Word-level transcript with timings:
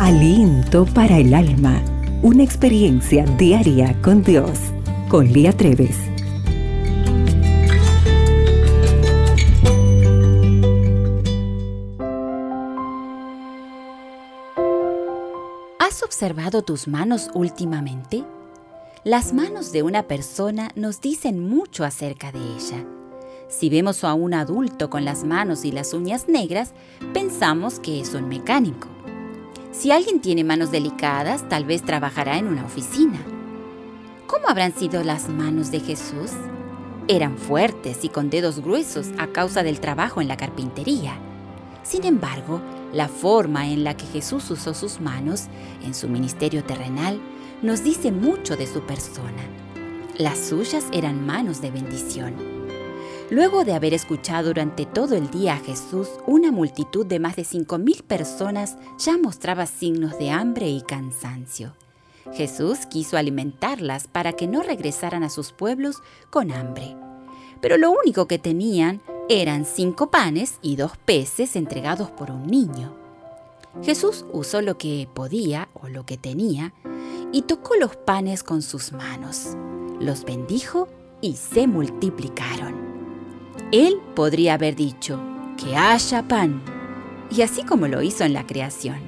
Aliento 0.00 0.86
para 0.86 1.18
el 1.18 1.32
alma. 1.32 1.80
Una 2.20 2.42
experiencia 2.42 3.24
diaria 3.38 3.96
con 4.02 4.24
Dios. 4.24 4.58
Con 5.08 5.32
Lía 5.32 5.52
Treves. 5.52 5.96
¿Has 15.78 16.02
observado 16.02 16.62
tus 16.62 16.88
manos 16.88 17.30
últimamente? 17.32 18.24
Las 19.04 19.32
manos 19.32 19.70
de 19.70 19.84
una 19.84 20.02
persona 20.02 20.70
nos 20.74 21.00
dicen 21.00 21.48
mucho 21.48 21.84
acerca 21.84 22.32
de 22.32 22.40
ella. 22.40 22.84
Si 23.48 23.70
vemos 23.70 24.02
a 24.02 24.14
un 24.14 24.34
adulto 24.34 24.90
con 24.90 25.04
las 25.04 25.22
manos 25.22 25.64
y 25.64 25.70
las 25.70 25.94
uñas 25.94 26.28
negras, 26.28 26.72
pensamos 27.12 27.78
que 27.78 28.00
es 28.00 28.12
un 28.14 28.28
mecánico. 28.28 28.88
Si 29.74 29.90
alguien 29.90 30.20
tiene 30.20 30.44
manos 30.44 30.70
delicadas, 30.70 31.48
tal 31.48 31.64
vez 31.64 31.82
trabajará 31.82 32.38
en 32.38 32.46
una 32.46 32.64
oficina. 32.64 33.18
¿Cómo 34.28 34.48
habrán 34.48 34.72
sido 34.72 35.02
las 35.02 35.28
manos 35.28 35.72
de 35.72 35.80
Jesús? 35.80 36.30
Eran 37.08 37.36
fuertes 37.36 38.04
y 38.04 38.08
con 38.08 38.30
dedos 38.30 38.60
gruesos 38.60 39.08
a 39.18 39.26
causa 39.26 39.64
del 39.64 39.80
trabajo 39.80 40.20
en 40.20 40.28
la 40.28 40.36
carpintería. 40.36 41.18
Sin 41.82 42.04
embargo, 42.04 42.62
la 42.92 43.08
forma 43.08 43.68
en 43.68 43.82
la 43.82 43.96
que 43.96 44.06
Jesús 44.06 44.48
usó 44.52 44.74
sus 44.74 45.00
manos 45.00 45.46
en 45.82 45.92
su 45.92 46.08
ministerio 46.08 46.62
terrenal 46.62 47.20
nos 47.60 47.82
dice 47.82 48.12
mucho 48.12 48.56
de 48.56 48.68
su 48.68 48.80
persona. 48.82 49.42
Las 50.16 50.38
suyas 50.38 50.86
eran 50.92 51.26
manos 51.26 51.60
de 51.60 51.72
bendición. 51.72 52.63
Luego 53.30 53.64
de 53.64 53.72
haber 53.72 53.94
escuchado 53.94 54.48
durante 54.48 54.84
todo 54.84 55.14
el 55.16 55.30
día 55.30 55.54
a 55.54 55.58
Jesús, 55.58 56.08
una 56.26 56.52
multitud 56.52 57.06
de 57.06 57.18
más 57.18 57.36
de 57.36 57.42
5.000 57.42 58.02
personas 58.02 58.76
ya 58.98 59.16
mostraba 59.16 59.66
signos 59.66 60.18
de 60.18 60.30
hambre 60.30 60.68
y 60.68 60.82
cansancio. 60.82 61.74
Jesús 62.34 62.86
quiso 62.86 63.16
alimentarlas 63.16 64.08
para 64.08 64.34
que 64.34 64.46
no 64.46 64.62
regresaran 64.62 65.22
a 65.22 65.30
sus 65.30 65.52
pueblos 65.52 66.02
con 66.30 66.50
hambre. 66.52 66.96
Pero 67.60 67.78
lo 67.78 67.92
único 67.92 68.26
que 68.26 68.38
tenían 68.38 69.00
eran 69.30 69.64
cinco 69.64 70.10
panes 70.10 70.58
y 70.60 70.76
dos 70.76 70.92
peces 70.98 71.56
entregados 71.56 72.10
por 72.10 72.30
un 72.30 72.46
niño. 72.46 72.94
Jesús 73.82 74.26
usó 74.32 74.60
lo 74.60 74.76
que 74.76 75.08
podía 75.12 75.68
o 75.72 75.88
lo 75.88 76.04
que 76.04 76.18
tenía 76.18 76.74
y 77.32 77.42
tocó 77.42 77.74
los 77.76 77.96
panes 77.96 78.42
con 78.42 78.60
sus 78.60 78.92
manos. 78.92 79.56
Los 79.98 80.24
bendijo 80.24 80.88
y 81.20 81.36
se 81.36 81.66
multiplicaron. 81.66 82.83
Él 83.72 84.00
podría 84.14 84.54
haber 84.54 84.76
dicho, 84.76 85.20
que 85.56 85.76
haya 85.76 86.22
pan, 86.22 86.62
y 87.30 87.42
así 87.42 87.62
como 87.64 87.88
lo 87.88 88.02
hizo 88.02 88.24
en 88.24 88.32
la 88.32 88.46
creación. 88.46 88.98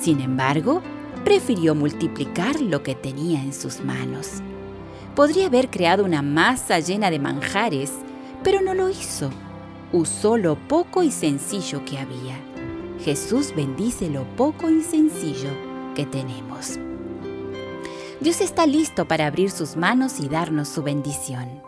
Sin 0.00 0.20
embargo, 0.20 0.82
prefirió 1.24 1.74
multiplicar 1.74 2.60
lo 2.60 2.82
que 2.82 2.94
tenía 2.94 3.42
en 3.42 3.52
sus 3.52 3.80
manos. 3.84 4.40
Podría 5.14 5.46
haber 5.46 5.68
creado 5.68 6.04
una 6.04 6.22
masa 6.22 6.78
llena 6.78 7.10
de 7.10 7.18
manjares, 7.18 7.92
pero 8.42 8.60
no 8.60 8.74
lo 8.74 8.88
hizo. 8.88 9.30
Usó 9.92 10.36
lo 10.36 10.56
poco 10.56 11.02
y 11.02 11.10
sencillo 11.10 11.84
que 11.84 11.98
había. 11.98 12.38
Jesús 13.04 13.52
bendice 13.54 14.10
lo 14.10 14.24
poco 14.36 14.70
y 14.70 14.82
sencillo 14.82 15.50
que 15.94 16.06
tenemos. 16.06 16.78
Dios 18.20 18.40
está 18.40 18.66
listo 18.66 19.06
para 19.06 19.26
abrir 19.26 19.50
sus 19.50 19.76
manos 19.76 20.20
y 20.20 20.28
darnos 20.28 20.68
su 20.68 20.82
bendición. 20.82 21.62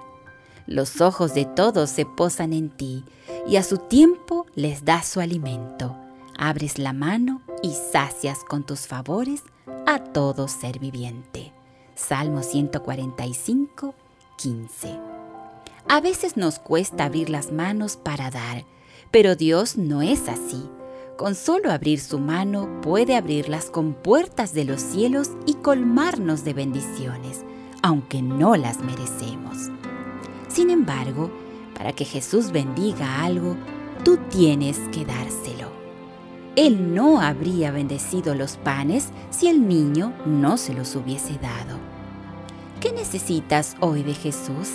Los 0.70 1.00
ojos 1.00 1.34
de 1.34 1.46
todos 1.46 1.90
se 1.90 2.06
posan 2.06 2.52
en 2.52 2.70
ti, 2.70 3.02
y 3.48 3.56
a 3.56 3.64
su 3.64 3.76
tiempo 3.76 4.46
les 4.54 4.84
das 4.84 5.08
su 5.08 5.18
alimento. 5.18 5.96
Abres 6.38 6.78
la 6.78 6.92
mano 6.92 7.42
y 7.60 7.72
sacias 7.72 8.44
con 8.48 8.64
tus 8.64 8.86
favores 8.86 9.42
a 9.84 9.98
todo 9.98 10.46
ser 10.46 10.78
viviente. 10.78 11.52
Salmo 11.96 12.44
145, 12.44 13.96
15. 14.36 14.96
A 15.88 16.00
veces 16.00 16.36
nos 16.36 16.60
cuesta 16.60 17.06
abrir 17.06 17.30
las 17.30 17.50
manos 17.50 17.96
para 17.96 18.30
dar, 18.30 18.64
pero 19.10 19.34
Dios 19.34 19.76
no 19.76 20.02
es 20.02 20.28
así. 20.28 20.70
Con 21.18 21.34
solo 21.34 21.72
abrir 21.72 21.98
su 21.98 22.20
mano 22.20 22.80
puede 22.80 23.16
abrir 23.16 23.48
las 23.48 23.70
compuertas 23.70 24.54
de 24.54 24.66
los 24.66 24.80
cielos 24.80 25.30
y 25.46 25.54
colmarnos 25.54 26.44
de 26.44 26.54
bendiciones, 26.54 27.40
aunque 27.82 28.22
no 28.22 28.54
las 28.54 28.78
merecemos. 28.78 29.68
Sin 30.60 30.68
embargo, 30.68 31.30
para 31.74 31.94
que 31.94 32.04
Jesús 32.04 32.52
bendiga 32.52 33.24
algo, 33.24 33.56
tú 34.04 34.18
tienes 34.28 34.78
que 34.92 35.06
dárselo. 35.06 35.72
Él 36.54 36.94
no 36.94 37.22
habría 37.22 37.70
bendecido 37.70 38.34
los 38.34 38.58
panes 38.58 39.08
si 39.30 39.48
el 39.48 39.66
niño 39.66 40.12
no 40.26 40.58
se 40.58 40.74
los 40.74 40.94
hubiese 40.96 41.38
dado. 41.38 41.78
¿Qué 42.78 42.92
necesitas 42.92 43.74
hoy 43.80 44.02
de 44.02 44.12
Jesús? 44.12 44.68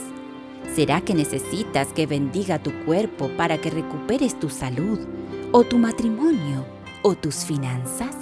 ¿Será 0.73 1.01
que 1.01 1.13
necesitas 1.13 1.89
que 1.93 2.07
bendiga 2.07 2.57
tu 2.57 2.71
cuerpo 2.85 3.29
para 3.37 3.61
que 3.61 3.69
recuperes 3.69 4.39
tu 4.39 4.49
salud, 4.49 4.97
o 5.51 5.65
tu 5.65 5.77
matrimonio, 5.77 6.65
o 7.03 7.13
tus 7.13 7.45
finanzas? 7.45 8.15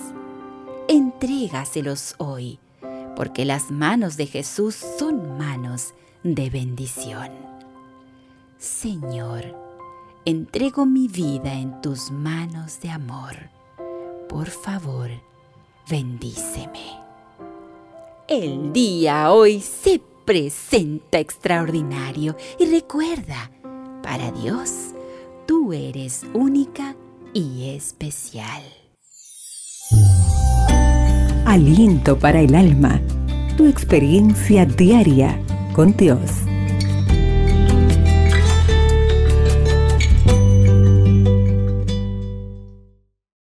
Entrégaselos 0.90 2.16
hoy, 2.18 2.60
porque 3.16 3.46
las 3.46 3.72
manos 3.72 4.18
de 4.18 4.26
Jesús 4.26 4.76
son 5.00 5.38
manos 5.38 5.94
de 6.24 6.50
bendición. 6.50 7.53
Señor, 8.64 9.44
entrego 10.24 10.86
mi 10.86 11.10
vida 11.10 11.54
en 11.54 11.82
tus 11.82 12.12
manos 12.12 12.80
de 12.80 12.92
amor. 12.92 13.36
Por 14.30 14.48
favor, 14.48 15.10
bendíceme. 15.90 16.98
El 18.26 18.72
día 18.72 19.34
hoy 19.34 19.60
se 19.60 20.02
presenta 20.24 21.20
extraordinario 21.20 22.38
y 22.58 22.68
recuerda, 22.68 23.52
para 24.02 24.32
Dios, 24.32 24.94
tú 25.46 25.74
eres 25.74 26.26
única 26.34 26.96
y 27.34 27.72
especial. 27.76 28.64
Aliento 31.46 32.18
para 32.18 32.40
el 32.40 32.56
alma, 32.56 33.02
tu 33.58 33.68
experiencia 33.68 34.66
diaria 34.66 35.38
con 35.76 35.98
Dios. 35.98 36.44